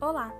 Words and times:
Olá, 0.00 0.34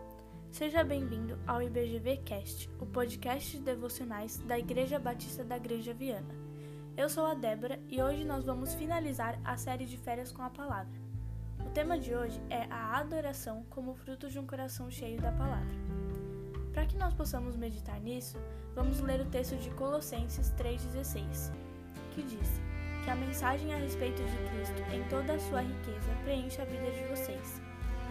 seja 0.50 0.82
bem-vindo 0.82 1.38
ao 1.46 1.62
IBGV 1.62 2.18
Cast, 2.18 2.68
o 2.80 2.84
podcast 2.84 3.56
de 3.56 3.62
devocionais 3.62 4.36
da 4.38 4.58
Igreja 4.58 4.98
Batista 4.98 5.44
da 5.44 5.56
Igreja 5.56 5.94
Viana. 5.94 6.34
Eu 6.96 7.08
sou 7.08 7.24
a 7.24 7.34
Débora 7.34 7.80
e 7.88 8.02
hoje 8.02 8.24
nós 8.24 8.44
vamos 8.44 8.74
finalizar 8.74 9.38
a 9.44 9.56
série 9.56 9.86
de 9.86 9.96
férias 9.96 10.32
com 10.32 10.42
a 10.42 10.50
palavra. 10.50 10.92
O 11.64 11.70
tema 11.70 11.96
de 11.98 12.14
hoje 12.14 12.38
é 12.50 12.64
a 12.64 12.98
adoração 12.98 13.64
como 13.70 13.94
fruto 13.94 14.28
de 14.28 14.38
um 14.38 14.46
coração 14.46 14.90
cheio 14.90 15.20
da 15.20 15.30
palavra. 15.32 15.74
Para 16.72 16.84
que 16.84 16.98
nós 16.98 17.14
possamos 17.14 17.56
meditar 17.56 18.00
nisso, 18.00 18.36
vamos 18.74 19.00
ler 19.00 19.20
o 19.20 19.30
texto 19.30 19.56
de 19.56 19.70
Colossenses 19.70 20.52
3,16, 20.58 21.52
que 22.10 22.22
diz 22.22 22.60
que 23.04 23.10
a 23.10 23.14
mensagem 23.14 23.72
a 23.72 23.78
respeito 23.78 24.20
de 24.20 24.36
Cristo 24.50 24.82
em 24.92 25.08
toda 25.08 25.34
a 25.34 25.38
sua 25.38 25.60
riqueza 25.60 26.10
preenche 26.24 26.60
a 26.60 26.64
vida 26.64 26.90
de 26.90 27.04
vocês 27.04 27.62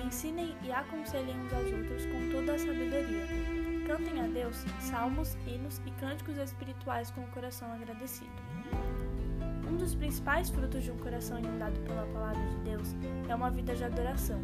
Ensinem 0.05 0.55
e 0.63 0.71
aconselhem 0.71 1.39
uns 1.39 1.53
aos 1.53 1.71
outros 1.71 2.05
com 2.07 2.29
toda 2.31 2.53
a 2.53 2.59
sabedoria. 2.59 3.25
Cantem 3.87 4.21
a 4.21 4.27
Deus 4.27 4.63
salmos, 4.79 5.37
hinos 5.47 5.81
e 5.85 5.91
cânticos 5.91 6.37
espirituais 6.37 7.11
com 7.11 7.21
o 7.21 7.27
coração 7.27 7.71
agradecido. 7.71 8.31
Um 9.69 9.77
dos 9.77 9.95
principais 9.95 10.49
frutos 10.49 10.83
de 10.83 10.91
um 10.91 10.97
coração 10.97 11.39
inundado 11.39 11.79
pela 11.81 12.05
palavra 12.07 12.45
de 12.47 12.57
Deus 12.69 12.95
é 13.29 13.35
uma 13.35 13.49
vida 13.49 13.75
de 13.75 13.83
adoração. 13.83 14.39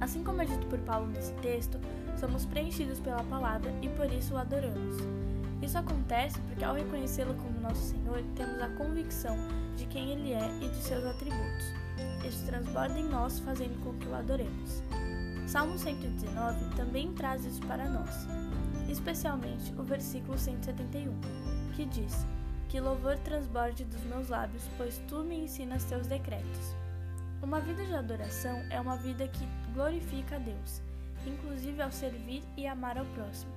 Assim 0.00 0.22
como 0.22 0.42
é 0.42 0.44
dito 0.44 0.66
por 0.66 0.78
Paulo 0.80 1.06
nesse 1.06 1.32
texto, 1.34 1.78
somos 2.18 2.44
preenchidos 2.44 3.00
pela 3.00 3.22
palavra 3.24 3.72
e 3.82 3.88
por 3.90 4.10
isso 4.12 4.34
o 4.34 4.38
adoramos. 4.38 5.25
Isso 5.62 5.78
acontece 5.78 6.38
porque, 6.40 6.64
ao 6.64 6.74
reconhecê-lo 6.74 7.34
como 7.34 7.60
nosso 7.60 7.90
Senhor, 7.90 8.22
temos 8.34 8.60
a 8.60 8.68
convicção 8.70 9.36
de 9.76 9.86
quem 9.86 10.10
Ele 10.10 10.32
é 10.32 10.48
e 10.62 10.68
de 10.68 10.76
seus 10.76 11.04
atributos. 11.04 11.66
Isso 12.26 12.44
transborda 12.44 12.98
em 12.98 13.08
nós, 13.08 13.38
fazendo 13.38 13.82
com 13.82 13.94
que 13.94 14.06
o 14.06 14.14
adoremos. 14.14 14.82
Salmo 15.46 15.78
119 15.78 16.74
também 16.76 17.12
traz 17.12 17.44
isso 17.44 17.60
para 17.66 17.88
nós, 17.88 18.26
especialmente 18.88 19.72
o 19.78 19.82
versículo 19.82 20.36
171, 20.36 21.12
que 21.74 21.86
diz: 21.86 22.26
Que 22.68 22.80
louvor 22.80 23.16
transborde 23.18 23.84
dos 23.84 24.02
meus 24.04 24.28
lábios, 24.28 24.64
pois 24.76 25.00
tu 25.08 25.22
me 25.22 25.44
ensinas 25.44 25.84
teus 25.84 26.06
decretos. 26.06 26.74
Uma 27.40 27.60
vida 27.60 27.84
de 27.84 27.94
adoração 27.94 28.60
é 28.70 28.80
uma 28.80 28.96
vida 28.96 29.28
que 29.28 29.46
glorifica 29.72 30.36
a 30.36 30.40
Deus, 30.40 30.82
inclusive 31.24 31.80
ao 31.80 31.92
servir 31.92 32.42
e 32.56 32.66
amar 32.66 32.98
ao 32.98 33.06
próximo. 33.06 33.52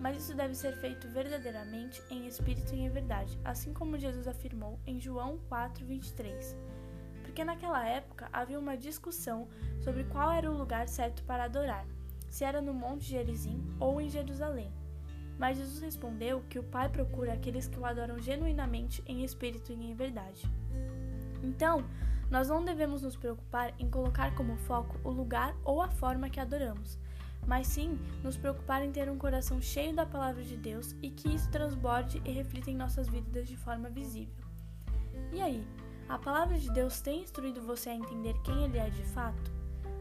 Mas 0.00 0.16
isso 0.16 0.34
deve 0.34 0.54
ser 0.54 0.76
feito 0.76 1.08
verdadeiramente 1.08 2.02
em 2.10 2.26
espírito 2.26 2.74
e 2.74 2.80
em 2.80 2.88
verdade, 2.88 3.38
assim 3.44 3.72
como 3.72 3.98
Jesus 3.98 4.28
afirmou 4.28 4.78
em 4.86 5.00
João 5.00 5.38
4:23 5.48 6.56
porque 7.38 7.44
naquela 7.44 7.86
época 7.86 8.28
havia 8.32 8.58
uma 8.58 8.76
discussão 8.76 9.46
sobre 9.78 10.02
qual 10.02 10.32
era 10.32 10.50
o 10.50 10.56
lugar 10.56 10.88
certo 10.88 11.22
para 11.22 11.44
adorar, 11.44 11.86
se 12.28 12.42
era 12.42 12.60
no 12.60 12.74
Monte 12.74 13.04
Gerizim 13.04 13.62
ou 13.78 14.00
em 14.00 14.08
Jerusalém. 14.08 14.72
Mas 15.38 15.56
Jesus 15.56 15.80
respondeu 15.80 16.42
que 16.48 16.58
o 16.58 16.64
Pai 16.64 16.88
procura 16.88 17.34
aqueles 17.34 17.68
que 17.68 17.78
o 17.78 17.86
adoram 17.86 18.18
genuinamente 18.18 19.04
em 19.06 19.22
espírito 19.22 19.70
e 19.70 19.90
em 19.90 19.94
verdade. 19.94 20.42
Então, 21.40 21.84
nós 22.28 22.48
não 22.48 22.64
devemos 22.64 23.02
nos 23.02 23.14
preocupar 23.14 23.72
em 23.78 23.88
colocar 23.88 24.34
como 24.34 24.56
foco 24.56 24.98
o 25.04 25.10
lugar 25.10 25.54
ou 25.64 25.80
a 25.80 25.88
forma 25.88 26.28
que 26.28 26.40
adoramos, 26.40 26.98
mas 27.48 27.66
sim 27.66 27.98
nos 28.22 28.36
preocupar 28.36 28.84
em 28.84 28.92
ter 28.92 29.10
um 29.10 29.16
coração 29.16 29.60
cheio 29.60 29.96
da 29.96 30.04
palavra 30.04 30.44
de 30.44 30.54
Deus 30.54 30.94
e 31.02 31.08
que 31.08 31.34
isso 31.34 31.50
transborde 31.50 32.20
e 32.24 32.30
reflita 32.30 32.70
em 32.70 32.76
nossas 32.76 33.08
vidas 33.08 33.48
de 33.48 33.56
forma 33.56 33.88
visível. 33.88 34.44
E 35.32 35.40
aí, 35.40 35.66
a 36.08 36.18
palavra 36.18 36.58
de 36.58 36.70
Deus 36.70 37.00
tem 37.00 37.22
instruído 37.22 37.62
você 37.62 37.88
a 37.88 37.94
entender 37.94 38.34
quem 38.44 38.64
Ele 38.64 38.78
é 38.78 38.90
de 38.90 39.02
fato? 39.02 39.50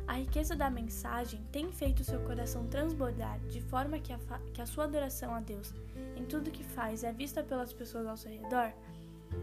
A 0.05 0.13
riqueza 0.13 0.55
da 0.55 0.69
mensagem 0.69 1.41
tem 1.51 1.71
feito 1.71 2.03
seu 2.03 2.19
coração 2.21 2.67
transbordar 2.67 3.39
de 3.47 3.61
forma 3.61 3.97
que 3.99 4.11
a, 4.11 4.19
que 4.53 4.61
a 4.61 4.65
sua 4.65 4.83
adoração 4.83 5.33
a 5.33 5.39
Deus 5.39 5.73
em 6.15 6.25
tudo 6.25 6.51
que 6.51 6.63
faz 6.63 7.03
é 7.03 7.11
vista 7.13 7.41
pelas 7.41 7.71
pessoas 7.71 8.07
ao 8.07 8.17
seu 8.17 8.31
redor? 8.31 8.73